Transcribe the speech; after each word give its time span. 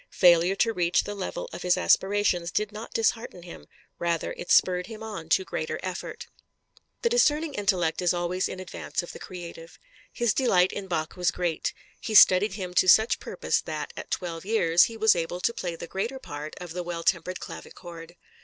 Failure 0.17 0.55
to 0.55 0.73
reach 0.73 1.03
the 1.03 1.13
level 1.13 1.47
of 1.53 1.61
his 1.61 1.77
aspirations 1.77 2.49
did 2.49 2.71
not 2.71 2.91
dishearten 2.91 3.43
him; 3.43 3.67
rather 3.99 4.33
it 4.35 4.49
spurred 4.49 4.87
him 4.87 5.03
on 5.03 5.29
to 5.29 5.45
greater 5.45 5.79
effort. 5.83 6.25
The 7.03 7.09
discerning 7.09 7.53
intellect 7.53 8.01
is 8.01 8.11
always 8.11 8.49
in 8.49 8.59
advance 8.59 9.03
of 9.03 9.13
the 9.13 9.19
creative. 9.19 9.77
His 10.11 10.33
delight 10.33 10.71
in 10.73 10.87
Bach 10.87 11.15
was 11.15 11.29
great; 11.29 11.71
he 11.99 12.15
studied 12.15 12.53
him 12.53 12.73
to 12.73 12.87
such 12.89 13.19
purpose 13.19 13.61
that, 13.61 13.93
at 13.95 14.09
twelve 14.09 14.43
years, 14.43 14.85
he 14.85 14.97
was 14.97 15.15
able 15.15 15.39
to 15.39 15.53
play 15.53 15.75
the 15.75 15.85
greater 15.85 16.17
part 16.17 16.55
of 16.59 16.73
the 16.73 16.81
Well 16.81 17.03
tempered 17.03 17.39
Clavichord. 17.39 18.15